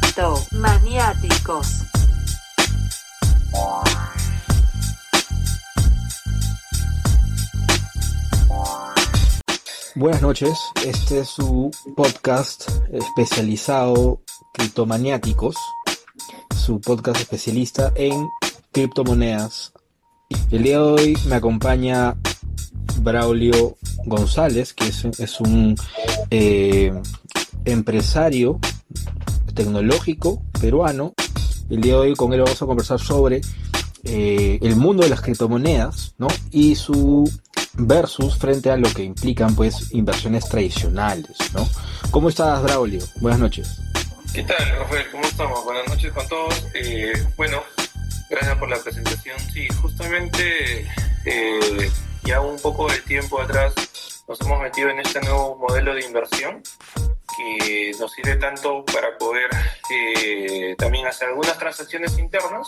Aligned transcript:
Criptomaniáticos. 0.00 1.84
Buenas 9.94 10.20
noches, 10.20 10.58
este 10.84 11.20
es 11.20 11.28
su 11.28 11.70
podcast 11.96 12.68
especializado 12.92 14.20
Criptomaniáticos, 14.54 15.54
su 16.56 16.80
podcast 16.80 17.20
especialista 17.20 17.92
en 17.94 18.28
criptomonedas. 18.72 19.72
El 20.50 20.64
día 20.64 20.78
de 20.78 20.84
hoy 20.84 21.18
me 21.28 21.36
acompaña 21.36 22.16
Braulio 22.96 23.76
González, 24.06 24.74
que 24.74 24.88
es, 24.88 25.04
es 25.04 25.40
un 25.40 25.76
eh, 26.30 26.92
empresario 27.64 28.58
tecnológico 29.54 30.42
peruano. 30.60 31.14
El 31.70 31.80
día 31.80 31.94
de 31.94 31.98
hoy 31.98 32.14
con 32.14 32.32
él 32.32 32.42
vamos 32.42 32.60
a 32.60 32.66
conversar 32.66 33.00
sobre 33.00 33.40
eh, 34.04 34.58
el 34.60 34.76
mundo 34.76 35.02
de 35.02 35.08
las 35.08 35.22
criptomonedas, 35.22 36.14
¿no? 36.18 36.28
Y 36.50 36.74
su 36.74 37.30
versus 37.74 38.36
frente 38.36 38.70
a 38.70 38.76
lo 38.76 38.92
que 38.92 39.02
implican, 39.02 39.54
pues, 39.54 39.92
inversiones 39.92 40.48
tradicionales, 40.48 41.36
¿no? 41.54 41.66
¿Cómo 42.10 42.28
estás, 42.28 42.62
Braulio? 42.62 43.00
Buenas 43.20 43.40
noches. 43.40 43.80
¿Qué 44.32 44.42
tal, 44.42 44.68
Rafael? 44.78 45.06
¿Cómo 45.10 45.24
estamos? 45.24 45.64
Buenas 45.64 45.88
noches 45.88 46.12
con 46.12 46.28
todos. 46.28 46.66
Eh, 46.74 47.12
bueno, 47.36 47.62
gracias 48.30 48.58
por 48.58 48.68
la 48.68 48.78
presentación. 48.78 49.38
Sí, 49.52 49.66
justamente 49.80 50.86
eh, 51.24 51.90
ya 52.24 52.40
un 52.40 52.58
poco 52.58 52.90
de 52.90 52.98
tiempo 53.00 53.40
atrás 53.40 53.72
nos 54.28 54.40
hemos 54.40 54.60
metido 54.60 54.90
en 54.90 55.00
este 55.00 55.20
nuevo 55.20 55.56
modelo 55.56 55.94
de 55.94 56.04
inversión 56.04 56.62
que 57.36 57.92
nos 57.98 58.12
sirve 58.12 58.36
tanto 58.36 58.84
para 58.84 59.16
poder 59.18 59.50
eh, 59.90 60.74
también 60.78 61.06
hacer 61.06 61.28
algunas 61.28 61.58
transacciones 61.58 62.18
internas 62.18 62.66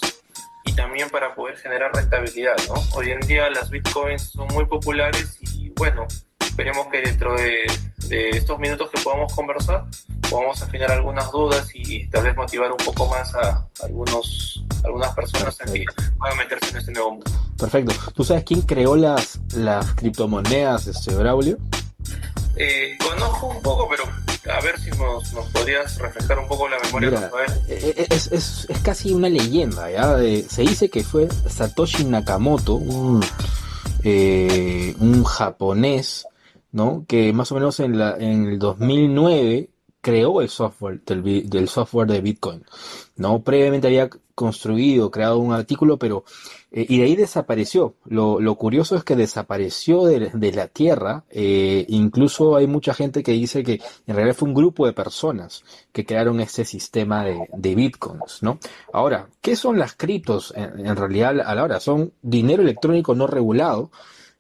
y 0.64 0.73
también 0.75 1.08
para 1.11 1.34
poder 1.34 1.56
generar 1.56 1.92
rentabilidad, 1.95 2.56
¿no? 2.69 2.75
Hoy 2.95 3.11
en 3.11 3.20
día 3.20 3.48
las 3.50 3.70
bitcoins 3.70 4.31
son 4.31 4.48
muy 4.48 4.67
populares 4.67 5.39
y 5.41 5.70
bueno, 5.70 6.06
esperemos 6.41 6.89
que 6.89 7.03
dentro 7.03 7.34
de, 7.34 7.70
de 8.08 8.31
estos 8.31 8.58
minutos 8.58 8.91
que 8.91 9.00
podamos 9.00 9.33
conversar 9.33 9.84
podamos 10.28 10.61
afinar 10.62 10.91
algunas 10.91 11.30
dudas 11.30 11.69
y 11.75 12.08
tal 12.08 12.25
vez 12.25 12.36
motivar 12.36 12.70
un 12.70 12.78
poco 12.78 13.06
más 13.08 13.34
a 13.34 13.69
algunos 13.83 14.64
algunas 14.84 15.14
personas 15.14 15.61
a 15.61 15.64
que 15.64 15.84
puedan 16.19 16.36
meterse 16.39 16.70
en 16.70 16.77
este 16.77 16.92
nuevo 16.92 17.11
mundo. 17.12 17.30
Perfecto. 17.58 17.95
¿Tú 18.14 18.25
sabes 18.25 18.45
quién 18.45 18.62
creó 18.62 18.97
las, 18.97 19.41
las 19.55 19.95
criptomonedas, 19.95 20.86
este 20.86 21.14
Braulio? 21.14 21.58
Eh, 22.56 22.97
conozco 23.03 23.47
un 23.48 23.62
poco, 23.62 23.89
pero 23.89 24.05
a 24.48 24.61
ver 24.61 24.78
si 24.78 24.91
nos, 24.91 25.33
nos 25.33 25.47
podrías 25.50 25.98
refrescar 25.98 26.39
un 26.39 26.48
poco 26.48 26.69
la 26.69 26.78
memoria. 26.78 27.11
Mira, 27.11 27.30
eh, 27.69 27.94
eh, 27.97 28.06
es, 28.11 28.33
es, 28.33 28.66
es, 28.69 28.78
casi 28.80 29.12
una 29.12 29.28
leyenda, 29.28 29.91
¿ya? 29.91 30.16
Se 30.48 30.62
dice 30.62 30.89
que 30.91 31.02
fue 31.02 31.28
Satoshi 31.48 32.05
Nakamoto, 32.05 32.74
un, 32.74 33.24
eh, 34.02 34.94
un 35.00 35.24
japonés, 35.24 36.27
¿no? 36.72 37.05
Que 37.08 37.33
más 37.33 37.50
o 37.52 37.56
menos 37.56 37.80
en, 37.80 37.98
la, 37.98 38.17
en 38.19 38.47
el 38.47 38.58
2009 38.58 39.70
creó 40.00 40.41
el 40.41 40.48
software 40.48 41.00
del, 41.05 41.48
del, 41.48 41.69
software 41.69 42.06
de 42.06 42.20
Bitcoin, 42.20 42.64
¿no? 43.17 43.42
Previamente 43.42 43.89
había 43.89 44.08
construido, 44.37 45.11
creado 45.11 45.39
un 45.39 45.53
artículo, 45.53 45.98
pero 45.98 46.25
eh, 46.70 46.84
y 46.89 46.98
de 46.98 47.05
ahí 47.05 47.17
desapareció. 47.17 47.95
Lo, 48.05 48.39
lo, 48.39 48.55
curioso 48.56 48.97
es 48.97 49.03
que 49.03 49.17
desapareció 49.17 50.05
de, 50.05 50.31
de 50.33 50.53
la 50.53 50.69
Tierra. 50.69 51.25
Eh, 51.31 51.87
incluso 51.89 52.55
hay 52.55 52.67
mucha 52.67 52.92
gente 52.92 53.23
que 53.23 53.33
dice 53.33 53.64
que 53.64 53.81
en 54.07 54.14
realidad 54.14 54.37
fue 54.37 54.48
un 54.48 54.55
grupo 54.55 54.87
de 54.87 54.92
personas 54.92 55.64
que 55.91 56.05
crearon 56.05 56.39
este 56.41 56.67
sistema 56.67 57.25
de, 57.25 57.75
bitcoins, 57.75 58.42
¿no? 58.42 58.59
Ahora, 58.92 59.29
¿qué 59.41 59.57
son 59.57 59.79
las 59.79 59.95
criptos 59.95 60.53
en, 60.55 60.87
en, 60.87 60.97
realidad 60.97 61.41
a 61.41 61.55
la 61.55 61.64
hora? 61.64 61.81
Son 61.81 62.12
dinero 62.20 62.62
electrónico 62.62 63.14
no 63.14 63.27
regulado. 63.27 63.91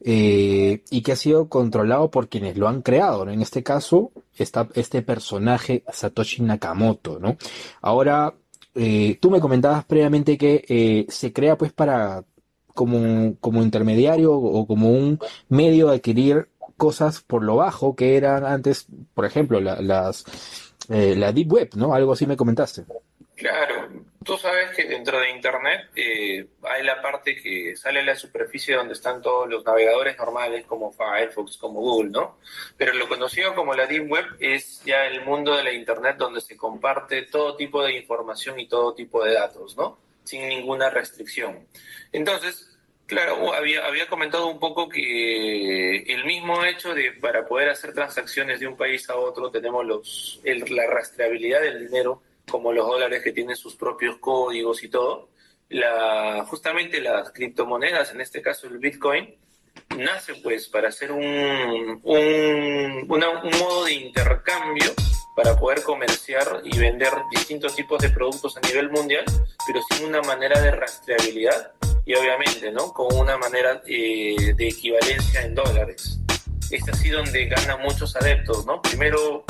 Eh, 0.00 0.84
y 0.90 1.00
que 1.00 1.12
ha 1.12 1.16
sido 1.16 1.48
controlado 1.48 2.10
por 2.10 2.28
quienes 2.28 2.58
lo 2.58 2.68
han 2.68 2.82
creado, 2.82 3.24
¿no? 3.24 3.32
En 3.32 3.40
este 3.40 3.62
caso, 3.62 4.12
está 4.36 4.68
este 4.74 5.00
personaje 5.00 5.84
Satoshi 5.90 6.42
Nakamoto, 6.42 7.18
¿no? 7.18 7.38
Ahora, 7.80 8.34
eh, 8.76 9.18
tú 9.20 9.30
me 9.30 9.40
comentabas 9.40 9.84
previamente 9.84 10.36
que 10.36 10.64
eh, 10.68 11.06
se 11.08 11.32
crea 11.32 11.56
pues 11.56 11.72
para 11.72 12.24
como, 12.74 13.36
como 13.40 13.62
intermediario 13.62 14.34
o 14.34 14.66
como 14.66 14.90
un 14.90 15.18
medio 15.48 15.88
de 15.88 15.96
adquirir 15.96 16.48
cosas 16.76 17.22
por 17.22 17.42
lo 17.42 17.56
bajo 17.56 17.96
que 17.96 18.16
eran 18.16 18.44
antes, 18.44 18.86
por 19.14 19.24
ejemplo, 19.24 19.60
la, 19.60 19.80
las, 19.80 20.24
eh, 20.90 21.16
la 21.16 21.32
Deep 21.32 21.50
Web, 21.50 21.70
¿no? 21.76 21.94
Algo 21.94 22.12
así 22.12 22.26
me 22.26 22.36
comentaste. 22.36 22.84
Claro, 23.34 23.88
tú 24.26 24.36
sabes 24.36 24.70
que 24.76 24.84
dentro 24.84 25.20
de 25.20 25.30
Internet 25.30 25.88
eh, 25.94 26.46
hay 26.62 26.82
la 26.82 27.00
parte 27.00 27.36
que 27.36 27.76
sale 27.76 28.00
a 28.00 28.02
la 28.02 28.16
superficie 28.16 28.74
donde 28.74 28.94
están 28.94 29.22
todos 29.22 29.48
los 29.48 29.64
navegadores 29.64 30.18
normales 30.18 30.66
como 30.66 30.92
Firefox, 30.92 31.56
como 31.56 31.80
Google, 31.80 32.10
¿no? 32.10 32.38
Pero 32.76 32.92
lo 32.94 33.08
conocido 33.08 33.54
como 33.54 33.72
la 33.72 33.86
Deep 33.86 34.10
Web 34.10 34.26
es 34.40 34.82
ya 34.84 35.06
el 35.06 35.24
mundo 35.24 35.56
de 35.56 35.62
la 35.62 35.72
Internet 35.72 36.16
donde 36.16 36.40
se 36.40 36.56
comparte 36.56 37.22
todo 37.22 37.56
tipo 37.56 37.82
de 37.84 37.96
información 37.96 38.58
y 38.58 38.66
todo 38.68 38.94
tipo 38.94 39.24
de 39.24 39.34
datos, 39.34 39.76
¿no? 39.76 39.98
Sin 40.24 40.48
ninguna 40.48 40.90
restricción. 40.90 41.66
Entonces, 42.12 42.72
Claro, 43.06 43.54
había, 43.54 43.86
había 43.86 44.08
comentado 44.08 44.48
un 44.48 44.58
poco 44.58 44.88
que 44.88 45.98
el 46.12 46.24
mismo 46.24 46.64
hecho 46.64 46.92
de 46.92 47.12
para 47.12 47.46
poder 47.46 47.68
hacer 47.68 47.94
transacciones 47.94 48.58
de 48.58 48.66
un 48.66 48.76
país 48.76 49.08
a 49.08 49.14
otro 49.14 49.52
tenemos 49.52 49.86
los, 49.86 50.40
el, 50.42 50.64
la 50.74 50.88
rastreabilidad 50.88 51.60
del 51.60 51.86
dinero 51.86 52.20
como 52.50 52.72
los 52.72 52.86
dólares 52.86 53.22
que 53.22 53.32
tienen 53.32 53.56
sus 53.56 53.76
propios 53.76 54.18
códigos 54.18 54.82
y 54.82 54.88
todo, 54.88 55.30
justamente 56.46 57.00
las 57.00 57.30
criptomonedas, 57.32 58.12
en 58.12 58.20
este 58.20 58.40
caso 58.40 58.66
el 58.66 58.78
Bitcoin, 58.78 59.34
nace 59.96 60.34
pues 60.36 60.68
para 60.68 60.88
hacer 60.88 61.12
un, 61.12 62.00
un, 62.02 63.06
modo 63.08 63.84
de 63.84 63.92
intercambio 63.92 64.92
para 65.34 65.58
poder 65.58 65.82
comerciar 65.82 66.62
y 66.64 66.78
vender 66.78 67.12
distintos 67.30 67.74
tipos 67.74 68.00
de 68.00 68.10
productos 68.10 68.56
a 68.56 68.60
nivel 68.60 68.90
mundial, 68.90 69.24
pero 69.66 69.80
sin 69.90 70.06
una 70.06 70.22
manera 70.22 70.60
de 70.60 70.70
rastreabilidad 70.70 71.72
y 72.06 72.14
obviamente, 72.14 72.70
¿no? 72.70 72.92
Con 72.92 73.14
una 73.18 73.36
manera 73.36 73.82
eh, 73.86 74.54
de 74.56 74.68
equivalencia 74.68 75.42
en 75.42 75.54
dólares. 75.54 76.18
Es 76.70 76.88
así 76.88 77.10
donde 77.10 77.46
gana 77.46 77.76
muchos 77.76 78.16
adeptos, 78.16 78.64
¿no? 78.64 78.80
Primero 78.80 79.44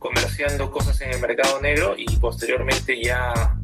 comerciando 0.00 0.70
cosas 0.70 1.00
en 1.02 1.12
el 1.12 1.20
mercado 1.20 1.60
negro 1.60 1.94
y 1.96 2.06
posteriormente 2.16 3.00
ya 3.00 3.54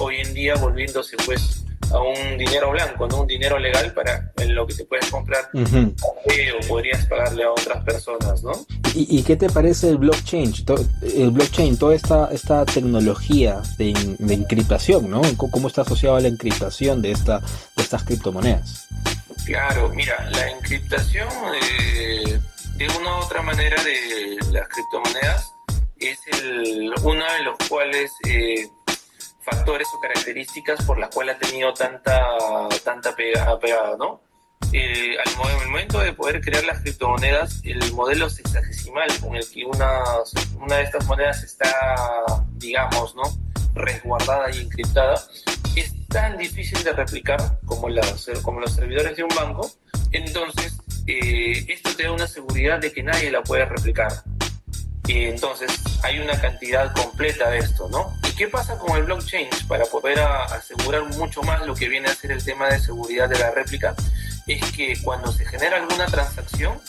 hoy 0.00 0.16
en 0.16 0.34
día 0.34 0.54
volviéndose 0.56 1.16
pues 1.24 1.64
a 1.92 2.00
un 2.00 2.38
dinero 2.38 2.70
blanco, 2.70 3.06
no 3.06 3.20
un 3.20 3.26
dinero 3.26 3.58
legal 3.58 3.92
para 3.92 4.32
en 4.38 4.54
lo 4.54 4.66
que 4.66 4.74
te 4.74 4.84
puedes 4.86 5.10
comprar 5.10 5.50
uh 5.52 5.60
-huh. 5.60 5.94
o 5.94 6.66
podrías 6.66 7.04
pagarle 7.06 7.44
a 7.44 7.50
otras 7.50 7.84
personas, 7.84 8.42
¿no? 8.42 8.52
¿Y, 8.94 9.18
y 9.18 9.22
qué 9.22 9.36
te 9.36 9.50
parece 9.50 9.90
el 9.90 9.98
blockchain? 9.98 10.54
El 11.02 11.30
blockchain, 11.30 11.76
toda 11.76 11.94
esta, 11.94 12.30
esta 12.32 12.64
tecnología 12.64 13.60
de, 13.76 13.92
de 14.18 14.34
encriptación, 14.34 15.10
¿no? 15.10 15.20
¿Cómo 15.36 15.68
está 15.68 15.82
asociado 15.82 16.16
a 16.16 16.20
la 16.20 16.28
encriptación 16.28 17.02
de, 17.02 17.12
esta, 17.12 17.40
de 17.76 17.82
estas 17.82 18.02
criptomonedas? 18.04 18.88
Claro, 19.44 19.90
mira, 19.90 20.30
la 20.30 20.50
encriptación 20.50 21.28
eh, 21.60 22.40
de 22.76 22.88
una 22.98 23.18
u 23.18 23.20
otra 23.20 23.42
manera 23.42 23.82
de 23.84 24.38
las 24.50 24.66
criptomonedas 24.68 25.52
es 26.08 26.20
el, 26.40 26.92
uno 27.02 27.24
de 27.32 27.42
los 27.44 27.56
cuales 27.68 28.12
eh, 28.28 28.68
factores 29.40 29.88
o 29.94 30.00
características 30.00 30.84
por 30.84 30.98
las 30.98 31.14
cuales 31.14 31.36
ha 31.36 31.38
tenido 31.38 31.72
tanta, 31.74 32.20
tanta 32.84 33.14
pegada, 33.14 33.58
pegada 33.58 33.96
¿no? 33.96 34.20
Eh, 34.72 35.16
al, 35.18 35.36
momento 35.66 35.98
de 35.98 36.12
poder 36.12 36.40
crear 36.40 36.64
las 36.64 36.80
criptomonedas, 36.80 37.60
el 37.64 37.92
modelo 37.92 38.30
sexagesimal 38.30 39.08
con 39.20 39.36
el 39.36 39.46
que 39.50 39.64
una, 39.64 40.02
una 40.58 40.76
de 40.76 40.82
estas 40.84 41.04
monedas 41.06 41.42
está, 41.42 41.74
digamos, 42.52 43.14
¿no? 43.14 43.22
resguardada 43.74 44.50
y 44.54 44.60
encriptada, 44.60 45.22
es 45.76 45.92
tan 46.08 46.36
difícil 46.38 46.82
de 46.84 46.92
replicar 46.92 47.58
como, 47.64 47.88
las, 47.88 48.28
como 48.42 48.60
los 48.60 48.72
servidores 48.72 49.16
de 49.16 49.24
un 49.24 49.30
banco, 49.34 49.70
entonces 50.12 50.78
eh, 51.06 51.64
esto 51.68 51.94
te 51.96 52.04
da 52.04 52.12
una 52.12 52.26
seguridad 52.26 52.78
de 52.78 52.92
que 52.92 53.02
nadie 53.02 53.30
la 53.30 53.42
puede 53.42 53.64
replicar. 53.64 54.12
Y 55.06 55.24
entonces 55.24 55.70
hay 56.02 56.20
una 56.20 56.40
cantidad 56.40 56.92
completa 56.94 57.50
de 57.50 57.58
esto, 57.58 57.88
¿no? 57.88 58.16
¿Y 58.28 58.34
qué 58.36 58.48
pasa 58.48 58.78
con 58.78 58.96
el 58.96 59.02
blockchain? 59.04 59.48
Para 59.66 59.84
poder 59.84 60.20
asegurar 60.20 61.04
mucho 61.16 61.42
más 61.42 61.66
lo 61.66 61.74
que 61.74 61.88
viene 61.88 62.08
a 62.08 62.14
ser 62.14 62.32
el 62.32 62.44
tema 62.44 62.68
de 62.68 62.78
seguridad 62.78 63.28
de 63.28 63.38
la 63.38 63.50
réplica, 63.50 63.94
es 64.46 64.72
que 64.72 64.94
cuando 65.02 65.32
se 65.32 65.44
genera 65.44 65.76
alguna 65.78 66.06
transacción, 66.06 66.80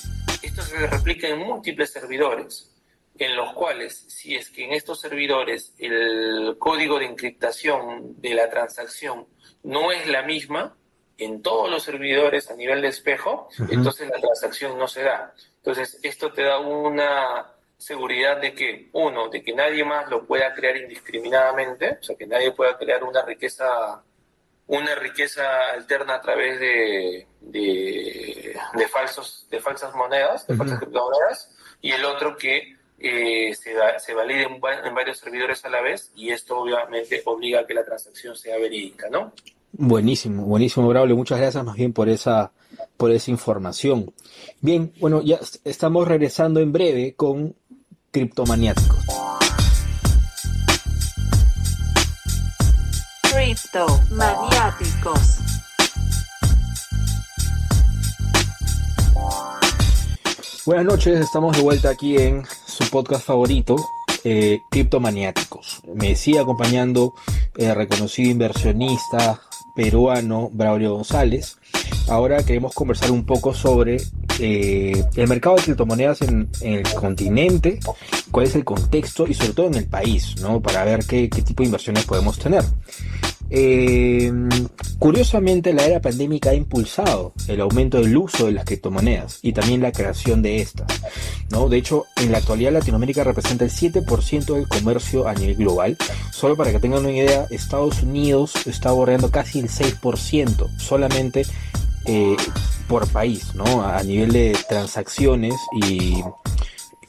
esto 0.41 0.61
se 0.61 0.87
replica 0.87 1.27
en 1.27 1.39
múltiples 1.39 1.91
servidores, 1.91 2.69
en 3.17 3.35
los 3.35 3.53
cuales, 3.53 4.05
si 4.07 4.35
es 4.35 4.49
que 4.49 4.65
en 4.65 4.73
estos 4.73 5.01
servidores 5.01 5.73
el 5.77 6.55
código 6.59 6.99
de 6.99 7.05
encriptación 7.05 8.21
de 8.21 8.33
la 8.35 8.49
transacción 8.49 9.27
no 9.63 9.91
es 9.91 10.07
la 10.07 10.23
misma, 10.23 10.75
en 11.17 11.41
todos 11.41 11.69
los 11.69 11.83
servidores 11.83 12.49
a 12.49 12.55
nivel 12.55 12.81
de 12.81 12.87
espejo, 12.89 13.47
uh 13.57 13.63
-huh. 13.63 13.73
entonces 13.73 14.09
la 14.09 14.19
transacción 14.19 14.77
no 14.77 14.87
se 14.87 15.03
da. 15.03 15.33
Entonces, 15.57 15.99
esto 16.03 16.33
te 16.33 16.43
da 16.43 16.59
una 16.59 17.52
seguridad 17.77 18.39
de 18.39 18.53
que, 18.53 18.89
uno, 18.93 19.29
de 19.29 19.43
que 19.43 19.53
nadie 19.53 19.83
más 19.83 20.09
lo 20.09 20.25
pueda 20.25 20.53
crear 20.53 20.77
indiscriminadamente, 20.77 21.97
o 21.99 22.03
sea, 22.03 22.15
que 22.15 22.27
nadie 22.27 22.51
pueda 22.51 22.77
crear 22.77 23.03
una 23.03 23.21
riqueza 23.23 24.03
una 24.67 24.95
riqueza 24.95 25.43
alterna 25.73 26.15
a 26.15 26.21
través 26.21 26.59
de, 26.59 27.27
de, 27.41 28.55
falsos 28.91 29.45
de 29.51 29.59
falsas 29.59 29.93
monedas, 29.93 30.47
de 30.47 30.55
falsas 30.55 30.79
criptomonedas, 30.79 31.51
y 31.81 31.91
el 31.91 32.05
otro 32.05 32.37
que 32.37 32.77
eh, 32.99 33.53
se, 33.55 33.73
se 33.99 34.13
valide 34.13 34.43
en, 34.43 34.53
en, 34.85 34.95
varios 34.95 35.17
servidores 35.19 35.65
a 35.65 35.69
la 35.69 35.81
vez 35.81 36.11
y 36.15 36.29
esto 36.29 36.59
obviamente 36.59 37.21
obliga 37.25 37.61
a 37.61 37.67
que 37.67 37.73
la 37.73 37.83
transacción 37.83 38.35
sea 38.35 38.57
verídica, 38.57 39.09
¿no? 39.09 39.33
Buenísimo, 39.73 40.43
buenísimo, 40.45 40.87
Braulio. 40.87 41.15
Muchas 41.15 41.39
gracias 41.39 41.65
más 41.65 41.75
bien 41.75 41.93
por 41.93 42.07
esa, 42.07 42.51
por 42.95 43.11
esa 43.11 43.31
información. 43.31 44.13
Bien, 44.61 44.93
bueno, 44.99 45.21
ya 45.21 45.39
estamos 45.63 46.07
regresando 46.07 46.59
en 46.59 46.71
breve 46.71 47.15
con 47.15 47.55
criptomaniáticos. 48.13 49.03
Criptomaniáticos. 53.33 55.39
Buenas 60.67 60.85
noches, 60.85 61.19
estamos 61.19 61.57
de 61.57 61.63
vuelta 61.63 61.89
aquí 61.89 62.17
en 62.17 62.43
su 62.67 62.87
podcast 62.91 63.25
favorito, 63.25 63.77
eh, 64.23 64.59
Criptomaniáticos. 64.69 65.81
Me 65.95 66.15
sigue 66.15 66.39
acompañando 66.39 67.15
el 67.57 67.73
reconocido 67.73 68.29
inversionista 68.29 69.41
peruano 69.75 70.51
Braulio 70.53 70.93
González. 70.93 71.57
Ahora 72.07 72.43
queremos 72.43 72.75
conversar 72.75 73.09
un 73.09 73.25
poco 73.25 73.55
sobre 73.55 73.97
eh, 74.39 75.03
el 75.15 75.27
mercado 75.27 75.55
de 75.55 75.63
criptomonedas 75.63 76.21
en, 76.21 76.49
el 76.61 76.83
continente, 76.93 77.79
cuál 78.31 78.47
es 78.47 78.55
el 78.55 78.63
contexto 78.63 79.25
y 79.27 79.33
sobre 79.33 79.53
todo 79.53 79.67
en 79.67 79.75
el 79.75 79.85
país, 79.85 80.35
¿no? 80.41 80.61
Para 80.61 80.83
ver 80.83 81.05
qué, 81.05 81.27
tipo 81.27 81.63
de 81.63 81.67
inversiones 81.67 82.05
podemos 82.05 82.37
tener. 82.39 82.63
Eh, 83.49 84.31
curiosamente, 84.97 85.73
la 85.73 85.85
era 85.85 86.01
pandémica 86.01 86.49
ha 86.49 86.55
impulsado 86.55 87.33
el 87.47 87.61
aumento 87.61 88.01
del 88.01 88.17
uso 88.17 88.47
de 88.47 88.53
las 88.53 88.65
criptomonedas 88.65 89.39
y 89.43 89.53
también 89.53 89.81
la 89.81 89.91
creación 89.91 90.41
de 90.41 90.61
estas. 90.61 90.87
¿no? 91.51 91.69
De 91.69 91.77
hecho, 91.77 92.05
en 92.15 92.31
la 92.31 92.39
actualidad 92.39 92.71
Latinoamérica 92.71 93.23
representa 93.23 93.65
el 93.65 93.71
7% 93.71 94.55
del 94.55 94.67
comercio 94.67 95.27
a 95.27 95.35
nivel 95.35 95.55
global. 95.57 95.97
Solo 96.31 96.55
para 96.55 96.71
que 96.71 96.79
tengan 96.79 97.01
una 97.01 97.11
idea, 97.11 97.45
Estados 97.51 98.01
Unidos 98.01 98.53
está 98.65 98.91
bordeando 98.91 99.29
casi 99.29 99.59
el 99.59 99.69
6% 99.69 100.79
solamente 100.79 101.45
eh, 102.05 102.35
por 102.87 103.07
país, 103.09 103.55
¿no? 103.55 103.83
A 103.83 104.01
nivel 104.03 104.31
de 104.31 104.57
transacciones 104.67 105.55
y 105.81 106.21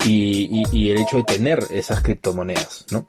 y, 0.07 0.91
el 0.91 0.99
hecho 0.99 1.19
de 1.19 1.25
tener 1.25 1.65
esas 1.71 2.03
criptomonedas, 2.03 2.87
¿no? 2.91 3.07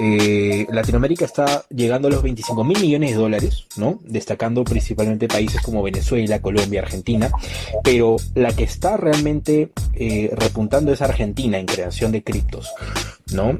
Eh, 0.00 0.66
Latinoamérica 0.70 1.24
está 1.24 1.64
llegando 1.68 2.08
a 2.08 2.10
los 2.10 2.22
25 2.22 2.64
mil 2.64 2.80
millones 2.80 3.10
de 3.10 3.16
dólares, 3.16 3.66
¿no? 3.76 4.00
Destacando 4.04 4.64
principalmente 4.64 5.28
países 5.28 5.60
como 5.60 5.82
Venezuela, 5.82 6.40
Colombia, 6.40 6.80
Argentina, 6.80 7.30
pero 7.82 8.16
la 8.34 8.52
que 8.54 8.64
está 8.64 8.96
realmente 8.96 9.72
eh, 9.94 10.30
repuntando 10.34 10.92
es 10.92 11.02
Argentina 11.02 11.58
en 11.58 11.66
creación 11.66 12.12
de 12.12 12.22
criptos, 12.22 12.70
¿no? 13.32 13.56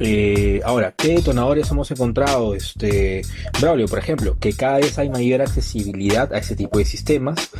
Eh, 0.00 0.60
ahora, 0.64 0.94
¿qué 0.96 1.14
detonadores 1.14 1.70
hemos 1.70 1.90
encontrado? 1.90 2.54
Este, 2.54 3.22
Braulio, 3.60 3.86
por 3.88 3.98
ejemplo, 3.98 4.36
que 4.38 4.52
cada 4.52 4.78
vez 4.78 4.96
hay 4.98 5.08
mayor 5.08 5.42
accesibilidad 5.42 6.32
a 6.32 6.38
ese 6.38 6.54
tipo 6.54 6.78
de 6.78 6.84
sistemas, 6.84 7.50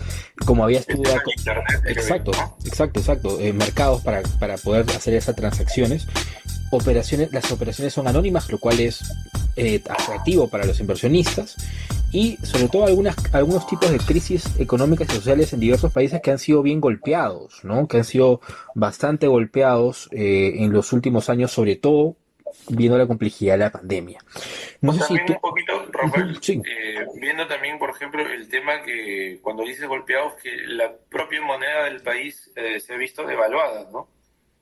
como 0.46 0.62
había 0.62 0.78
estudiado. 0.78 1.18
Exacto, 1.86 2.30
exacto, 2.64 3.00
exacto. 3.00 3.40
Eh, 3.40 3.52
mercados 3.52 4.02
para, 4.02 4.22
para 4.38 4.56
poder 4.56 4.88
hacer 4.90 5.14
esas 5.14 5.34
transacciones. 5.34 6.06
Operaciones, 6.70 7.32
las 7.32 7.50
operaciones 7.50 7.94
son 7.94 8.06
anónimas, 8.06 8.50
lo 8.52 8.58
cual 8.58 8.78
es 8.78 9.00
eh, 9.56 9.82
atractivo 9.88 10.48
para 10.48 10.66
los 10.66 10.78
inversionistas 10.80 11.56
y 12.12 12.38
sobre 12.42 12.68
todo 12.68 12.86
algunas, 12.86 13.16
algunos 13.32 13.66
tipos 13.66 13.90
de 13.90 13.98
crisis 13.98 14.44
económicas 14.58 15.08
y 15.10 15.16
sociales 15.16 15.52
en 15.52 15.60
diversos 15.60 15.92
países 15.92 16.20
que 16.22 16.30
han 16.30 16.38
sido 16.38 16.62
bien 16.62 16.80
golpeados, 16.80 17.60
¿no? 17.64 17.88
que 17.88 17.98
han 17.98 18.04
sido 18.04 18.40
bastante 18.74 19.26
golpeados 19.26 20.08
en 20.12 20.72
los 20.72 20.92
últimos 20.92 21.28
años, 21.28 21.50
sobre 21.50 21.76
todo 21.76 22.16
viendo 22.68 22.98
la 22.98 23.06
complejidad 23.06 23.54
de 23.54 23.58
la 23.58 23.72
pandemia. 23.72 24.20
No 24.80 24.92
sé 24.92 25.00
también 25.00 25.32
un 25.32 25.40
poquito, 25.40 25.86
Rafael, 25.90 26.38
eh, 26.48 27.06
viendo 27.14 27.46
también, 27.46 27.78
por 27.78 27.90
ejemplo, 27.90 28.22
el 28.22 28.48
tema 28.48 28.82
que 28.82 29.38
cuando 29.42 29.64
dices 29.64 29.86
golpeados, 29.86 30.34
que 30.42 30.50
la 30.66 30.92
propia 31.08 31.40
moneda 31.42 31.84
del 31.84 32.02
país 32.02 32.50
eh, 32.56 32.80
se 32.80 32.94
ha 32.94 32.96
visto 32.96 33.24
devaluada, 33.24 33.88
¿no? 33.90 34.08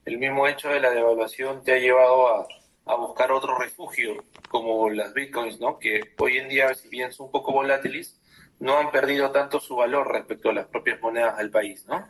El 0.04 0.18
mismo 0.18 0.46
hecho 0.46 0.68
de 0.68 0.80
la 0.80 0.90
devaluación 0.90 1.64
te 1.64 1.72
ha 1.72 1.78
llevado 1.78 2.28
a, 2.28 2.46
a 2.86 2.94
buscar 2.94 3.32
otro 3.32 3.58
refugio, 3.58 4.24
como 4.48 4.88
las 4.90 5.12
bitcoins, 5.12 5.60
¿no? 5.60 5.78
Que 5.78 6.00
hoy 6.18 6.38
en 6.38 6.48
día, 6.48 6.72
si 6.74 6.88
bien 6.88 7.12
son 7.12 7.26
un 7.26 7.32
poco 7.32 7.52
volátiles, 7.52 8.20
no 8.60 8.78
han 8.78 8.90
perdido 8.90 9.30
tanto 9.32 9.60
su 9.60 9.76
valor 9.76 10.10
respecto 10.10 10.50
a 10.50 10.54
las 10.54 10.66
propias 10.66 11.00
monedas 11.00 11.36
del 11.36 11.50
país, 11.50 11.84
¿no? 11.86 12.06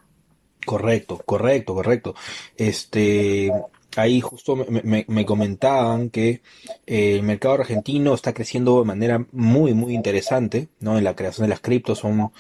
Correcto, 0.65 1.23
correcto, 1.25 1.75
correcto. 1.75 2.15
Este, 2.57 3.53
ahí 3.97 4.21
justo 4.21 4.57
me, 4.57 5.27
comentaban 5.27 6.11
que 6.11 6.43
eh, 6.87 7.15
el 7.17 7.23
mercado 7.23 7.55
argentino 7.55 8.15
está 8.15 8.33
creciendo 8.35 8.79
de 8.79 8.85
manera 8.85 9.27
muy, 9.33 9.75
muy 9.75 9.95
interesante, 9.95 10.69
¿no? 10.81 10.99
En 10.99 11.05
la 11.05 11.17
creación 11.17 11.47
de 11.47 11.51
las 11.51 11.61
criptos 11.61 11.99
son, 11.99 12.31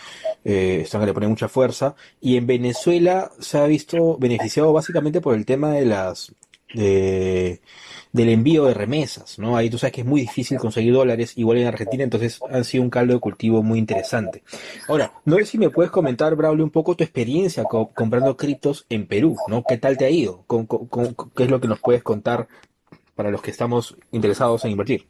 eh, 0.44 0.80
están 0.84 1.00
que 1.00 1.06
le 1.06 1.14
ponen 1.14 1.30
mucha 1.30 1.48
fuerza. 1.48 1.96
Y 2.20 2.36
en 2.36 2.46
Venezuela 2.46 3.32
se 3.40 3.58
ha 3.58 3.66
visto 3.66 4.16
beneficiado 4.18 4.72
básicamente 4.72 5.20
por 5.20 5.34
el 5.34 5.46
tema 5.46 5.72
de 5.72 5.86
las, 5.86 6.32
de, 6.74 7.60
del 8.12 8.28
envío 8.30 8.64
de 8.64 8.74
remesas, 8.74 9.38
¿no? 9.38 9.56
Ahí 9.56 9.70
tú 9.70 9.78
sabes 9.78 9.92
que 9.92 10.00
es 10.00 10.06
muy 10.06 10.22
difícil 10.22 10.58
conseguir 10.58 10.92
dólares, 10.92 11.34
igual 11.36 11.58
en 11.58 11.66
Argentina, 11.66 12.02
entonces 12.02 12.40
han 12.50 12.64
sido 12.64 12.82
un 12.82 12.90
caldo 12.90 13.14
de 13.14 13.20
cultivo 13.20 13.62
muy 13.62 13.78
interesante. 13.78 14.42
Ahora, 14.88 15.12
no 15.24 15.36
sé 15.36 15.46
si 15.46 15.58
me 15.58 15.70
puedes 15.70 15.90
comentar, 15.90 16.34
Braulio, 16.34 16.64
un 16.64 16.70
poco 16.70 16.96
tu 16.96 17.04
experiencia 17.04 17.64
comprando 17.64 18.36
criptos 18.36 18.86
en 18.88 19.06
Perú, 19.06 19.36
¿no? 19.48 19.62
¿Qué 19.64 19.76
tal 19.76 19.96
te 19.96 20.04
ha 20.04 20.10
ido? 20.10 20.44
qué 20.48 21.44
es 21.44 21.50
lo 21.50 21.60
que 21.60 21.68
nos 21.68 21.80
puedes 21.80 22.02
contar 22.02 22.48
para 23.14 23.30
los 23.30 23.42
que 23.42 23.50
estamos 23.50 23.96
interesados 24.12 24.64
en 24.64 24.72
invertir? 24.72 25.06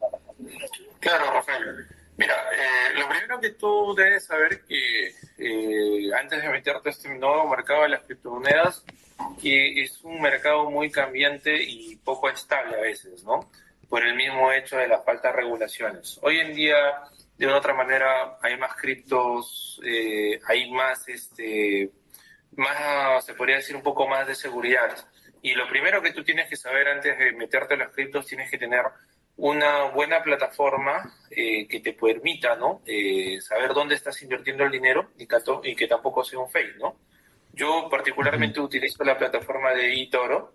Claro, 1.00 1.24
Rafael. 1.32 1.86
Mira, 2.16 2.34
eh, 2.34 2.98
lo 2.98 3.08
primero 3.08 3.40
que 3.40 3.50
tú 3.50 3.94
debes 3.94 4.24
saber 4.24 4.62
que 4.64 5.08
eh, 5.38 6.10
antes 6.18 6.42
de 6.42 6.48
meterte 6.48 6.88
a 6.88 6.92
este 6.92 7.14
nuevo 7.18 7.48
mercado 7.48 7.82
de 7.82 7.90
las 7.90 8.00
criptomonedas, 8.02 8.84
que 9.40 9.82
es 9.82 10.02
un 10.02 10.20
mercado 10.20 10.70
muy 10.70 10.90
cambiante 10.90 11.62
y 11.62 11.96
poco 11.96 12.28
estable 12.28 12.76
a 12.76 12.80
veces, 12.80 13.24
¿no? 13.24 13.50
Por 13.88 14.04
el 14.04 14.14
mismo 14.14 14.52
hecho 14.52 14.76
de 14.76 14.88
la 14.88 15.02
falta 15.02 15.28
de 15.28 15.36
regulaciones. 15.36 16.18
Hoy 16.22 16.38
en 16.38 16.54
día, 16.54 16.76
de 17.36 17.46
una 17.46 17.58
otra 17.58 17.74
manera, 17.74 18.38
hay 18.42 18.56
más 18.56 18.74
criptos, 18.74 19.80
eh, 19.84 20.40
hay 20.46 20.70
más, 20.70 21.08
este, 21.08 21.90
más, 22.56 23.24
se 23.24 23.34
podría 23.34 23.56
decir, 23.56 23.76
un 23.76 23.82
poco 23.82 24.08
más 24.08 24.26
de 24.26 24.34
seguridad. 24.34 24.96
Y 25.42 25.54
lo 25.54 25.68
primero 25.68 26.02
que 26.02 26.12
tú 26.12 26.24
tienes 26.24 26.48
que 26.48 26.56
saber 26.56 26.88
antes 26.88 27.18
de 27.18 27.32
meterte 27.32 27.74
en 27.74 27.80
los 27.80 27.92
criptos, 27.92 28.26
tienes 28.26 28.50
que 28.50 28.58
tener 28.58 28.82
una 29.36 29.84
buena 29.90 30.22
plataforma 30.22 31.14
eh, 31.30 31.68
que 31.68 31.80
te 31.80 31.92
permita, 31.92 32.56
¿no? 32.56 32.82
Eh, 32.86 33.38
saber 33.40 33.74
dónde 33.74 33.94
estás 33.94 34.20
invirtiendo 34.22 34.64
el 34.64 34.70
dinero 34.70 35.10
y 35.18 35.26
que, 35.26 35.36
y 35.64 35.76
que 35.76 35.86
tampoco 35.86 36.24
sea 36.24 36.38
un 36.38 36.50
fake, 36.50 36.76
¿no? 36.78 36.96
Yo 37.56 37.88
particularmente 37.90 38.60
utilizo 38.60 39.02
la 39.02 39.16
plataforma 39.16 39.72
de 39.72 40.02
eToro. 40.02 40.52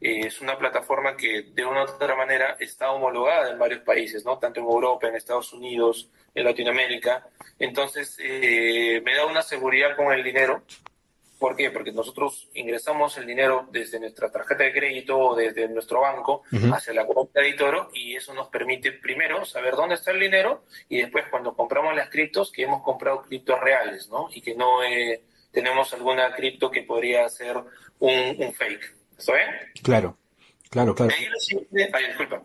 Eh, 0.00 0.20
es 0.26 0.40
una 0.40 0.56
plataforma 0.56 1.16
que 1.16 1.50
de 1.52 1.64
una 1.64 1.80
u 1.80 1.88
otra 1.88 2.14
manera 2.14 2.56
está 2.60 2.92
homologada 2.92 3.50
en 3.50 3.58
varios 3.58 3.80
países, 3.80 4.24
¿no? 4.24 4.38
Tanto 4.38 4.60
en 4.60 4.66
Europa, 4.66 5.08
en 5.08 5.16
Estados 5.16 5.52
Unidos, 5.52 6.08
en 6.32 6.44
Latinoamérica. 6.44 7.26
Entonces, 7.58 8.16
eh, 8.20 9.02
me 9.04 9.16
da 9.16 9.26
una 9.26 9.42
seguridad 9.42 9.96
con 9.96 10.12
el 10.12 10.22
dinero. 10.22 10.62
¿Por 11.40 11.56
qué? 11.56 11.72
Porque 11.72 11.90
nosotros 11.90 12.48
ingresamos 12.54 13.18
el 13.18 13.26
dinero 13.26 13.66
desde 13.72 13.98
nuestra 13.98 14.30
tarjeta 14.30 14.62
de 14.62 14.72
crédito 14.72 15.18
o 15.18 15.34
desde 15.34 15.68
nuestro 15.68 16.02
banco 16.02 16.44
hacia 16.72 16.94
la 16.94 17.04
cuenta 17.04 17.40
de 17.40 17.48
eToro 17.48 17.90
y 17.92 18.14
eso 18.14 18.32
nos 18.32 18.48
permite 18.48 18.92
primero 18.92 19.44
saber 19.44 19.74
dónde 19.74 19.96
está 19.96 20.12
el 20.12 20.20
dinero 20.20 20.62
y 20.88 20.98
después 20.98 21.24
cuando 21.30 21.54
compramos 21.54 21.96
las 21.96 22.08
criptos 22.08 22.52
que 22.52 22.62
hemos 22.62 22.82
comprado 22.82 23.22
criptos 23.22 23.58
reales, 23.60 24.08
¿no? 24.08 24.28
Y 24.32 24.40
que 24.40 24.54
no... 24.54 24.84
Eh, 24.84 25.20
tenemos 25.54 25.94
alguna 25.94 26.34
cripto 26.34 26.70
que 26.70 26.82
podría 26.82 27.28
ser 27.28 27.56
un, 28.00 28.52
fake. 28.52 28.94
¿Está 29.16 29.32
bien? 29.32 29.48
Claro, 29.82 30.18
claro, 30.68 30.94
claro. 30.94 31.14
Ay, 31.16 32.06
disculpa. 32.08 32.42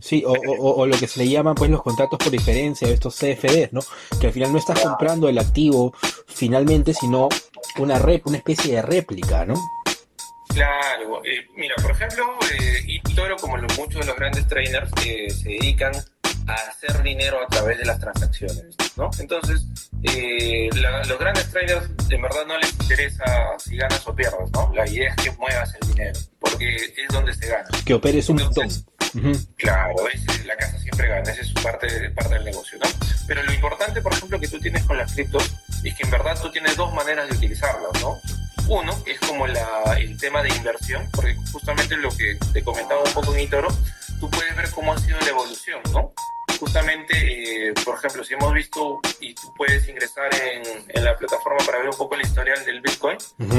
Sí, 0.00 0.24
o, 0.26 0.86
lo 0.86 0.98
que 0.98 1.06
se 1.06 1.20
le 1.20 1.28
llaman 1.28 1.54
pues 1.54 1.70
los 1.70 1.82
contratos 1.82 2.18
por 2.18 2.32
diferencia, 2.32 2.88
estos 2.88 3.14
CFDs, 3.16 3.72
¿no? 3.72 3.80
Que 4.20 4.28
al 4.28 4.32
final 4.32 4.52
no 4.52 4.58
estás 4.58 4.80
comprando 4.80 5.28
el 5.28 5.38
activo 5.38 5.94
finalmente, 6.26 6.92
sino 6.94 7.28
una 7.78 7.98
rep, 7.98 8.26
una 8.26 8.38
especie 8.38 8.74
de 8.74 8.82
réplica, 8.82 9.44
¿no? 9.44 9.54
Claro, 10.48 11.24
eh, 11.24 11.46
mira, 11.54 11.76
por 11.80 11.92
ejemplo, 11.92 12.24
eh, 12.52 12.82
y 12.86 13.00
todo 13.14 13.36
como 13.36 13.56
muchos 13.76 14.00
de 14.00 14.06
los 14.06 14.16
grandes 14.16 14.48
trainers 14.48 14.90
que 14.94 15.30
se 15.30 15.50
dedican 15.50 15.92
a 16.48 16.54
hacer 16.54 17.02
dinero 17.02 17.40
a 17.40 17.46
través 17.46 17.78
de 17.78 17.84
las 17.84 18.00
transacciones. 18.00 18.74
¿No? 18.98 19.10
Entonces, 19.18 19.64
eh, 20.02 20.68
los 20.72 21.18
grandes 21.18 21.50
traders 21.50 21.88
en 22.10 22.20
verdad 22.20 22.44
no 22.46 22.58
les 22.58 22.72
interesa 22.72 23.24
si 23.58 23.76
ganas 23.76 24.06
o 24.06 24.14
pierdas, 24.14 24.50
¿no? 24.52 24.70
La 24.74 24.86
idea 24.86 25.14
es 25.16 25.24
que 25.24 25.30
muevas 25.38 25.72
el 25.80 25.88
dinero, 25.88 26.18
porque 26.40 26.76
es 26.76 27.08
donde 27.10 27.32
se 27.34 27.46
gana. 27.46 27.68
Que 27.84 27.94
operes 27.94 28.28
un 28.28 28.36
montón. 28.36 28.68
Claro, 29.56 29.94
la 30.44 30.56
casa 30.56 30.78
siempre 30.78 31.08
gana, 31.08 31.30
esa 31.30 31.40
es 31.40 31.52
parte, 31.52 32.10
parte 32.10 32.34
del 32.34 32.44
negocio, 32.44 32.78
¿no? 32.78 32.90
Pero 33.26 33.42
lo 33.42 33.52
importante, 33.52 34.02
por 34.02 34.12
ejemplo, 34.12 34.38
que 34.38 34.48
tú 34.48 34.58
tienes 34.58 34.82
con 34.84 34.98
las 34.98 35.14
criptos 35.14 35.54
es 35.84 35.94
que 35.94 36.02
en 36.02 36.10
verdad 36.10 36.38
tú 36.40 36.50
tienes 36.50 36.76
dos 36.76 36.92
maneras 36.92 37.28
de 37.28 37.36
utilizarlas, 37.36 38.02
¿no? 38.02 38.18
Uno 38.68 38.92
es 39.06 39.18
como 39.20 39.46
la, 39.46 39.96
el 39.98 40.18
tema 40.18 40.42
de 40.42 40.50
inversión, 40.50 41.08
porque 41.12 41.36
justamente 41.52 41.96
lo 41.96 42.10
que 42.10 42.36
te 42.52 42.62
comentaba 42.62 43.02
un 43.02 43.12
poco 43.12 43.34
en 43.34 43.40
Itoro, 43.40 43.68
tú 44.20 44.28
puedes 44.28 44.54
ver 44.56 44.70
cómo 44.72 44.92
ha 44.92 44.98
sido 44.98 45.18
la 45.20 45.28
evolución, 45.28 45.80
¿no? 45.92 46.12
Justamente, 46.58 47.68
eh, 47.68 47.74
por 47.84 47.96
ejemplo, 47.96 48.24
si 48.24 48.34
hemos 48.34 48.52
visto 48.52 49.00
y 49.20 49.34
tú 49.34 49.52
puedes 49.56 49.88
ingresar 49.88 50.30
en, 50.34 50.62
en, 50.88 51.04
la 51.04 51.16
plataforma 51.16 51.58
para 51.64 51.78
ver 51.78 51.88
un 51.88 51.96
poco 51.96 52.14
el 52.14 52.22
historial 52.22 52.64
del 52.64 52.80
Bitcoin, 52.80 53.16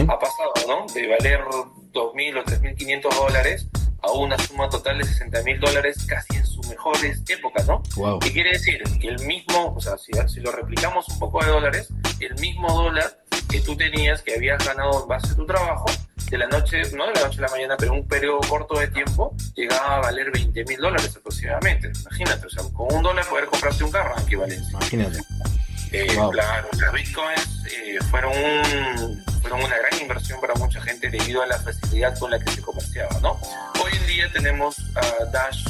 ha 0.10 0.20
pasado, 0.20 0.54
¿no? 0.68 0.86
De 0.94 1.08
valer 1.08 1.42
2.000 1.42 2.40
o 2.40 2.44
3.500 2.44 3.16
dólares 3.16 3.68
a 4.02 4.12
una 4.12 4.38
suma 4.38 4.70
total 4.70 4.98
de 4.98 5.04
60 5.04 5.44
mil 5.44 5.60
dólares 5.60 6.06
casi 6.08 6.38
en 6.38 6.46
sus 6.46 6.68
mejores 6.68 7.22
épocas, 7.28 7.68
¿no? 7.68 7.82
Wow. 7.96 8.20
¿Qué 8.20 8.32
quiere 8.32 8.52
decir? 8.52 8.82
Que 9.00 9.10
el 9.10 9.20
mismo, 9.26 9.74
o 9.76 9.82
sea, 9.82 9.98
si, 9.98 10.12
si, 10.28 10.40
lo 10.40 10.52
replicamos 10.52 11.08
un 11.10 11.20
poco 11.20 11.44
de 11.44 11.52
dólares, 11.52 11.90
el 12.20 12.36
mismo 12.36 12.72
dólar 12.72 13.20
que 13.50 13.62
tú 13.62 13.76
tenías, 13.76 14.22
que 14.22 14.36
habías 14.36 14.66
ganado 14.66 15.02
en 15.02 15.08
base 15.08 15.34
a 15.34 15.36
tu 15.36 15.46
trabajo, 15.46 15.86
de 16.30 16.38
la 16.38 16.48
noche, 16.48 16.82
no 16.96 17.08
de 17.08 17.14
la 17.14 17.22
noche 17.22 17.40
a 17.40 17.42
la 17.42 17.50
mañana, 17.50 17.76
pero 17.78 17.94
un 17.94 18.08
periodo 18.08 18.40
corto 18.48 18.80
de 18.80 18.88
tiempo, 18.88 19.36
llegaba 19.56 19.96
a 19.96 20.00
valer 20.00 20.32
20 20.32 20.64
mil 20.66 20.80
dólares 20.80 21.16
aproximadamente. 21.16 21.92
Imagínate, 22.02 22.46
o 22.46 22.50
sea, 22.50 22.64
con 22.74 22.94
un 22.94 23.04
dólar 23.04 23.26
poder 23.28 23.46
comprarte 23.46 23.84
un 23.84 23.92
carro 23.92 24.16
en 24.18 24.24
equivalencia. 24.24 24.70
Imagínate. 24.72 25.20
Eh, 25.92 26.08
Claro, 26.32 26.70
las 26.80 26.94
bitcoins 26.94 27.66
eh, 27.74 27.98
fueron, 28.12 28.32
fueron 29.42 29.64
una 29.64 29.76
gran 29.78 30.00
inversión 30.00 30.40
para 30.40 30.54
mucha 30.56 30.80
gente 30.82 31.10
debido 31.10 31.42
a 31.42 31.48
la 31.48 31.58
facilidad 31.60 32.18
con 32.20 32.30
la 32.30 32.40
que 32.40 32.52
se 32.52 32.62
comerciaba, 32.62 33.20
¿no? 33.22 33.40
Hoy 33.84 33.92
en 34.00 34.06
día 34.06 34.32
tenemos 34.32 34.78
a 34.96 35.26
Dash, 35.26 35.66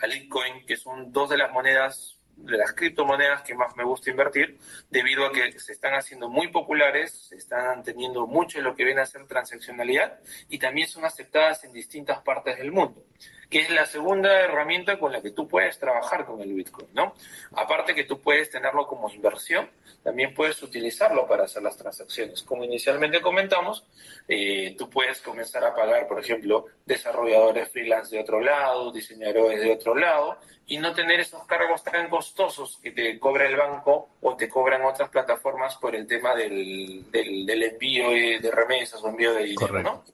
a 0.00 0.06
Litecoin, 0.06 0.64
que 0.66 0.76
son 0.76 1.12
dos 1.12 1.28
de 1.28 1.36
las 1.36 1.52
monedas 1.52 2.17
de 2.38 2.56
las 2.56 2.72
criptomonedas 2.72 3.42
que 3.42 3.54
más 3.54 3.76
me 3.76 3.84
gusta 3.84 4.10
invertir, 4.10 4.58
debido 4.90 5.26
a 5.26 5.32
que 5.32 5.58
se 5.58 5.72
están 5.72 5.94
haciendo 5.94 6.28
muy 6.28 6.48
populares, 6.48 7.12
se 7.12 7.36
están 7.36 7.82
teniendo 7.82 8.26
mucho 8.26 8.58
de 8.58 8.64
lo 8.64 8.74
que 8.74 8.84
viene 8.84 9.00
a 9.00 9.06
ser 9.06 9.26
transaccionalidad 9.26 10.18
y 10.48 10.58
también 10.58 10.88
son 10.88 11.04
aceptadas 11.04 11.64
en 11.64 11.72
distintas 11.72 12.20
partes 12.22 12.58
del 12.58 12.72
mundo, 12.72 13.04
que 13.50 13.60
es 13.60 13.70
la 13.70 13.86
segunda 13.86 14.40
herramienta 14.40 14.98
con 14.98 15.12
la 15.12 15.22
que 15.22 15.30
tú 15.30 15.48
puedes 15.48 15.78
trabajar 15.78 16.26
con 16.26 16.40
el 16.42 16.52
Bitcoin, 16.52 16.88
¿no? 16.92 17.14
Aparte 17.52 17.94
que 17.94 18.04
tú 18.04 18.20
puedes 18.20 18.50
tenerlo 18.50 18.86
como 18.86 19.10
inversión, 19.10 19.70
también 20.02 20.34
puedes 20.34 20.62
utilizarlo 20.62 21.26
para 21.26 21.44
hacer 21.44 21.62
las 21.62 21.76
transacciones. 21.76 22.42
Como 22.42 22.64
inicialmente 22.64 23.22
comentamos, 23.22 23.84
eh, 24.28 24.74
tú 24.76 24.90
puedes 24.90 25.20
comenzar 25.20 25.64
a 25.64 25.74
pagar, 25.74 26.06
por 26.06 26.20
ejemplo, 26.20 26.66
desarrolladores 26.84 27.70
freelance 27.70 28.14
de 28.14 28.22
otro 28.22 28.40
lado, 28.40 28.92
diseñadores 28.92 29.60
de 29.60 29.72
otro 29.72 29.94
lado, 29.94 30.36
y 30.66 30.76
no 30.76 30.92
tener 30.92 31.18
esos 31.20 31.44
cargos 31.46 31.82
tan 31.82 32.10
costosos 32.10 32.78
que 32.82 32.90
te 32.90 33.18
cobra 33.18 33.46
el 33.46 33.56
banco 33.56 34.10
o 34.20 34.36
te 34.36 34.48
cobran 34.48 34.84
otras 34.84 35.08
plataformas 35.08 35.76
por 35.76 35.96
el 35.96 36.06
tema 36.06 36.34
del, 36.34 37.10
del, 37.10 37.62
envío 37.62 38.10
de 38.10 38.50
remesas 38.52 39.02
o 39.02 39.08
envío 39.08 39.32
de 39.32 39.44
dinero, 39.44 39.82
¿no? 39.82 40.04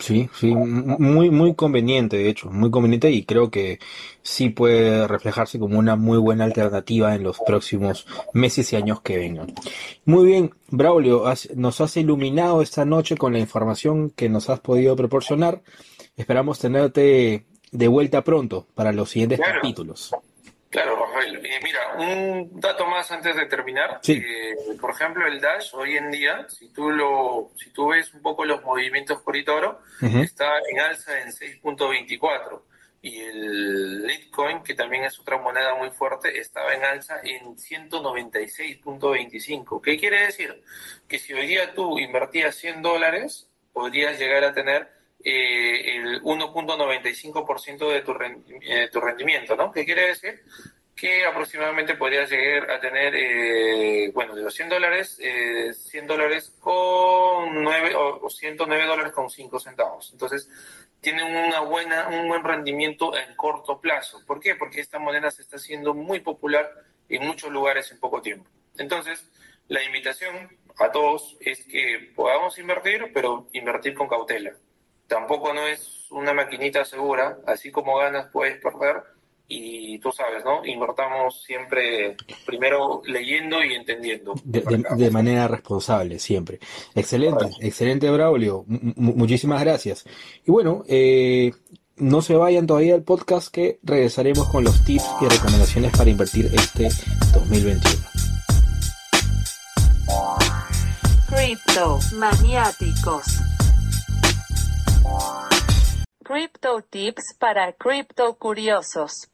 Sí, 0.00 0.30
sí, 0.34 0.54
muy, 0.54 1.30
muy 1.30 1.54
conveniente, 1.54 2.16
de 2.16 2.30
hecho, 2.30 2.50
muy 2.50 2.70
conveniente 2.70 3.10
y 3.10 3.24
creo 3.24 3.50
que 3.50 3.78
sí 4.22 4.48
puede 4.48 5.06
reflejarse 5.06 5.58
como 5.58 5.78
una 5.78 5.94
muy 5.94 6.16
buena 6.16 6.44
alternativa 6.44 7.14
en 7.14 7.22
los 7.22 7.38
próximos 7.46 8.06
meses 8.32 8.72
y 8.72 8.76
años 8.76 9.02
que 9.02 9.18
vengan. 9.18 9.52
Muy 10.06 10.24
bien, 10.24 10.52
Braulio, 10.68 11.24
nos 11.54 11.80
has 11.82 11.96
iluminado 11.98 12.62
esta 12.62 12.86
noche 12.86 13.16
con 13.16 13.34
la 13.34 13.40
información 13.40 14.08
que 14.10 14.30
nos 14.30 14.48
has 14.48 14.60
podido 14.60 14.96
proporcionar. 14.96 15.62
Esperamos 16.16 16.58
tenerte 16.58 17.44
de 17.70 17.88
vuelta 17.88 18.24
pronto 18.24 18.66
para 18.74 18.92
los 18.92 19.10
siguientes 19.10 19.40
capítulos. 19.40 20.12
Claro, 20.70 21.04
Rafael. 21.04 21.40
mira, 21.40 21.96
un 21.98 22.60
dato 22.60 22.86
más 22.86 23.10
antes 23.10 23.34
de 23.34 23.46
terminar. 23.46 24.00
Eh, 24.06 24.54
por 24.80 24.92
ejemplo, 24.92 25.26
el 25.26 25.40
Dash 25.40 25.74
hoy 25.74 25.96
en 25.96 26.12
día, 26.12 26.46
si 26.48 26.72
tú 26.72 26.90
lo, 26.90 27.50
si 27.56 27.70
tú 27.70 27.88
ves 27.88 28.14
un 28.14 28.22
poco 28.22 28.44
los 28.44 28.62
movimientos 28.62 29.20
por 29.20 29.36
Itoro, 29.36 29.80
está 30.00 30.60
en 30.70 30.78
alza 30.78 31.20
en 31.20 31.32
6.24 31.32 32.62
y 33.02 33.18
el 33.20 34.06
Litecoin, 34.06 34.62
que 34.62 34.74
también 34.74 35.04
es 35.04 35.18
otra 35.18 35.38
moneda 35.38 35.74
muy 35.74 35.88
fuerte, 35.90 36.38
estaba 36.38 36.74
en 36.74 36.84
alza 36.84 37.18
en 37.24 37.56
196.25. 37.56 39.80
¿Qué 39.80 39.98
quiere 39.98 40.26
decir? 40.26 40.62
Que 41.08 41.18
si 41.18 41.32
hoy 41.32 41.46
día 41.46 41.72
tú 41.74 41.98
invertías 41.98 42.56
100 42.56 42.82
dólares, 42.82 43.48
podrías 43.72 44.18
llegar 44.18 44.44
a 44.44 44.52
tener 44.52 44.99
eh, 45.24 45.96
el 45.96 46.22
1.95% 46.22 47.90
de 47.90 48.00
tu, 48.02 48.16
eh, 48.62 48.88
tu 48.90 49.00
rendimiento, 49.00 49.56
¿no? 49.56 49.70
¿Qué 49.70 49.84
quiere 49.84 50.08
decir? 50.08 50.42
Que 50.94 51.24
aproximadamente 51.24 51.94
podrías 51.94 52.30
llegar 52.30 52.70
a 52.70 52.80
tener, 52.80 53.14
eh, 53.14 54.10
bueno, 54.12 54.34
de 54.34 54.42
los 54.42 54.54
100 54.54 54.68
dólares, 54.68 55.18
eh, 55.20 55.72
100 55.74 56.06
dólares 56.06 56.54
con 56.60 57.62
9 57.62 57.94
o 57.94 58.28
109 58.28 58.86
dólares 58.86 59.12
con 59.12 59.30
5 59.30 59.58
centavos. 59.60 60.10
Entonces, 60.12 60.48
tiene 61.00 61.24
una 61.24 61.60
buena, 61.60 62.08
un 62.08 62.28
buen 62.28 62.44
rendimiento 62.44 63.16
en 63.16 63.34
corto 63.36 63.80
plazo. 63.80 64.24
¿Por 64.26 64.40
qué? 64.40 64.54
Porque 64.54 64.80
esta 64.80 64.98
moneda 64.98 65.30
se 65.30 65.42
está 65.42 65.56
haciendo 65.56 65.94
muy 65.94 66.20
popular 66.20 66.70
en 67.08 67.26
muchos 67.26 67.50
lugares 67.50 67.90
en 67.92 68.00
poco 68.00 68.20
tiempo. 68.20 68.48
Entonces, 68.76 69.30
la 69.68 69.82
invitación 69.82 70.58
a 70.78 70.92
todos 70.92 71.36
es 71.40 71.64
que 71.64 72.12
podamos 72.14 72.58
invertir, 72.58 73.10
pero 73.14 73.48
invertir 73.52 73.94
con 73.94 74.08
cautela 74.08 74.52
tampoco 75.10 75.52
no 75.52 75.66
es 75.66 76.06
una 76.10 76.32
maquinita 76.32 76.84
segura, 76.84 77.38
así 77.46 77.70
como 77.70 77.98
ganas 77.98 78.28
puedes 78.32 78.58
perder 78.62 79.02
y 79.52 79.98
tú 79.98 80.12
sabes, 80.12 80.44
¿no? 80.44 80.64
Invertamos 80.64 81.42
siempre 81.42 82.16
primero 82.46 83.02
leyendo 83.04 83.62
y 83.64 83.74
entendiendo. 83.74 84.34
De, 84.44 85.10
manera 85.10 85.48
responsable, 85.48 86.20
siempre. 86.20 86.60
Excelente, 86.94 87.50
excelente 87.60 88.08
Braulio. 88.08 88.64
muchísimas 88.66 89.60
gracias. 89.60 90.04
Y 90.46 90.52
bueno, 90.52 90.84
eh, 90.86 91.50
no 91.96 92.22
se 92.22 92.36
vayan 92.36 92.68
todavía 92.68 92.94
al 92.94 93.02
podcast 93.02 93.52
que 93.52 93.80
regresaremos 93.82 94.48
con 94.48 94.62
los 94.62 94.84
tips 94.84 95.04
y 95.20 95.26
recomendaciones 95.26 95.90
para 95.96 96.10
invertir 96.10 96.46
este 96.54 96.88
2021. 97.34 98.06
Crypto 101.28 101.98
maniáticos. 102.14 103.40
Crypto 106.24 106.82
Tips 106.82 107.34
para 107.38 107.72
Crypto 107.72 108.34
Curiosos. 108.36 109.28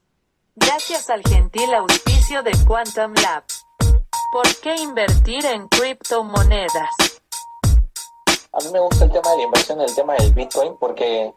Gracias 0.54 1.10
al 1.10 1.22
gentil 1.22 1.74
auspicio 1.74 2.42
de 2.42 2.52
Quantum 2.66 3.12
Lab. 3.22 3.44
¿Por 4.32 4.46
qué 4.62 4.74
invertir 4.76 5.44
en 5.44 5.68
criptomonedas? 5.68 6.90
A 8.52 8.64
mí 8.64 8.70
me 8.72 8.80
gusta 8.80 9.04
el 9.04 9.12
tema 9.12 9.30
de 9.30 9.36
la 9.36 9.42
inversión, 9.42 9.80
el 9.82 9.94
tema 9.94 10.14
del 10.14 10.32
Bitcoin, 10.32 10.76
porque 10.78 11.34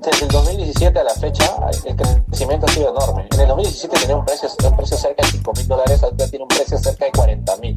desde 0.00 0.26
el 0.26 0.30
2017 0.30 0.98
a 0.98 1.04
la 1.04 1.14
fecha 1.14 1.56
el 1.84 1.96
crecimiento 1.96 2.66
ha 2.66 2.72
sido 2.72 2.90
enorme. 2.90 3.26
En 3.32 3.40
el 3.40 3.48
2017 3.48 3.98
tenía 4.00 4.16
un 4.16 4.24
precio, 4.24 4.48
un 4.64 4.76
precio 4.76 4.96
cerca 4.96 5.24
de 5.24 5.32
5 5.32 5.52
mil 5.52 5.68
dólares, 5.68 6.02
ahora 6.02 6.16
tiene 6.28 6.42
un 6.42 6.48
precio 6.48 6.78
cerca 6.78 7.04
de 7.04 7.12
40 7.12 7.56
mil. 7.56 7.76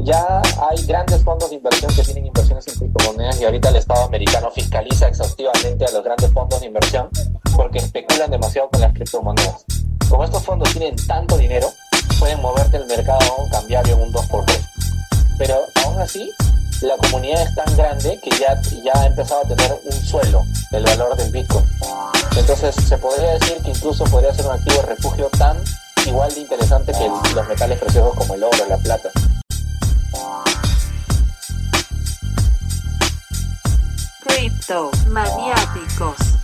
Ya 0.00 0.42
hay 0.68 0.84
grandes 0.86 1.22
fondos 1.22 1.50
de 1.50 1.56
inversión 1.56 1.94
que 1.94 2.02
tienen 2.02 2.26
inversiones 2.26 2.66
en 2.68 2.74
criptomonedas 2.74 3.40
y 3.40 3.44
ahorita 3.44 3.68
el 3.68 3.76
Estado 3.76 4.04
americano 4.04 4.50
fiscaliza 4.50 5.08
exhaustivamente 5.08 5.84
a 5.84 5.90
los 5.90 6.02
grandes 6.02 6.32
fondos 6.32 6.60
de 6.60 6.66
inversión 6.66 7.08
porque 7.54 7.78
especulan 7.78 8.30
demasiado 8.30 8.70
con 8.70 8.80
las 8.80 8.92
criptomonedas. 8.94 9.64
Como 10.08 10.24
estos 10.24 10.42
fondos 10.42 10.70
tienen 10.72 10.96
tanto 11.06 11.36
dinero, 11.36 11.68
pueden 12.18 12.40
moverte 12.40 12.78
el 12.78 12.86
mercado 12.86 13.20
cambiario 13.50 13.94
en 13.96 14.02
un 14.02 14.12
2x3. 14.12 14.60
Pero 15.38 15.56
aún 15.84 15.98
así, 15.98 16.30
la 16.82 16.96
comunidad 16.98 17.42
es 17.42 17.54
tan 17.54 17.76
grande 17.76 18.18
que 18.22 18.30
ya, 18.30 18.60
ya 18.84 19.00
ha 19.00 19.06
empezado 19.06 19.42
a 19.42 19.48
tener 19.48 19.80
un 19.84 19.85
suelo 20.06 20.44
del 20.70 20.84
valor 20.84 21.16
del 21.16 21.32
Bitcoin. 21.32 21.66
Entonces 22.36 22.74
se 22.74 22.96
podría 22.98 23.32
decir 23.32 23.56
que 23.62 23.70
incluso 23.70 24.04
podría 24.04 24.32
ser 24.32 24.46
un 24.46 24.52
activo 24.52 24.80
de 24.82 24.86
refugio 24.86 25.28
tan 25.36 25.56
igual 26.06 26.32
de 26.32 26.40
interesante 26.40 26.92
que 26.92 27.34
los 27.34 27.48
metales 27.48 27.78
preciosos 27.78 28.14
como 28.14 28.34
el 28.34 28.44
oro, 28.44 28.66
la 28.68 28.78
plata. 28.78 29.10
Cripto 34.26 34.90
maniáticos. 35.08 36.35